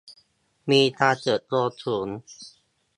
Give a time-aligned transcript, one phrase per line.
[0.71, 2.07] มีการเติบโตสูง